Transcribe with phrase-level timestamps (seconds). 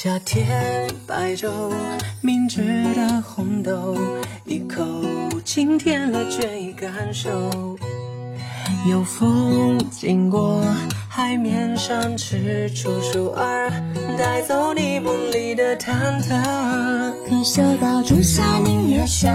[0.00, 1.72] 夏天白昼，
[2.20, 2.62] 明治
[2.94, 3.96] 的红豆，
[4.44, 4.80] 一口
[5.44, 7.28] 清甜了倦意感受。
[8.88, 10.62] 有风经过，
[11.08, 13.68] 海面上吃出鼠儿，
[14.16, 15.90] 带走你梦里的忐
[16.22, 16.30] 忑。
[17.28, 19.34] 可嗅到仲夏柠叶香，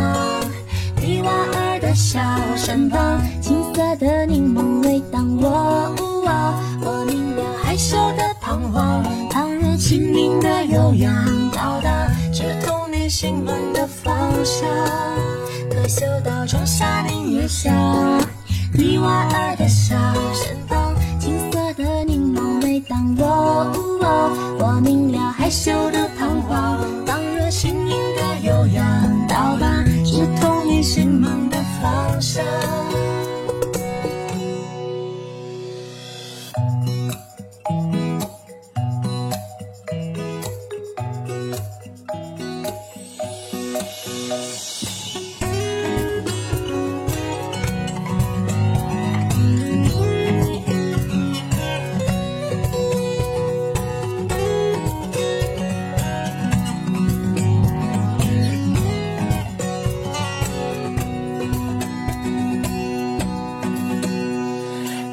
[1.02, 2.22] 泥娃儿的笑
[2.56, 5.94] 身旁，青色的柠檬味当我。
[6.86, 6.93] 我
[9.94, 14.68] 轻盈的悠扬到达，直通你心门的方向。
[15.70, 17.72] 可嗅到仲夏柠叶香，
[18.74, 19.96] 你莞尔的笑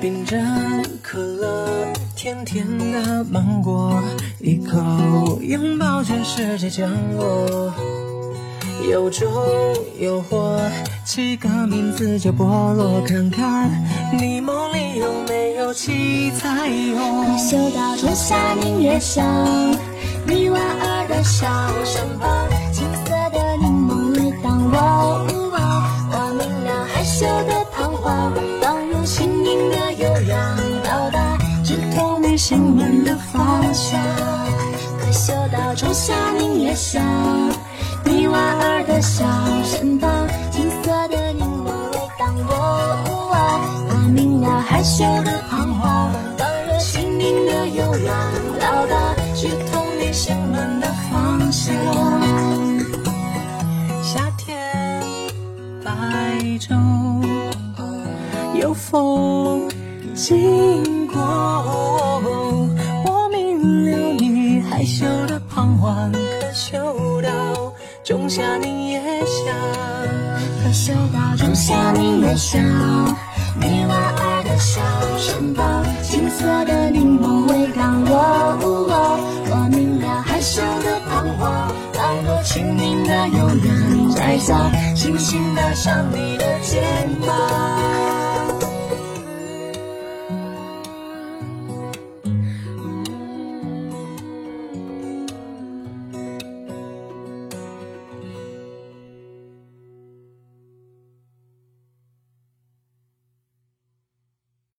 [0.00, 0.42] 冰镇
[1.02, 4.02] 可乐，甜甜的芒果，
[4.38, 7.70] 一口拥抱全世界降落。
[8.90, 9.30] 有种
[9.98, 10.58] 诱惑，
[11.04, 13.70] 起个名字叫菠萝，看看
[14.18, 17.38] 你梦里有没有七彩虹。
[17.38, 19.22] 嗅到仲夏柠叶香，
[20.26, 21.46] 你莞尔的笑
[21.84, 22.48] 声旁，
[32.40, 34.00] 心门的方向。
[34.98, 37.04] 可嗅到仲夏柠叶香，
[38.02, 39.26] 泥娃儿的笑
[39.62, 42.96] 身旁，青色的柠檬味当我。
[43.90, 48.16] 我明了害羞的彷徨，当若轻盈的悠扬
[48.58, 51.74] 到达，直通你心门的方向。
[54.02, 54.50] 夏天
[55.84, 55.92] 白
[56.58, 56.74] 昼，
[58.58, 59.68] 有风
[60.14, 61.20] 经过，
[68.00, 69.54] 到仲夏柠叶香。
[70.62, 72.62] 可嗅到仲夏柠叶香，
[73.60, 74.80] 泥娃儿的笑
[75.18, 78.58] 声旁，青色的柠檬味当我。
[79.52, 86.59] 我明了害羞的彷徨，当若轻盈的悠扬摘下星星戴上你的。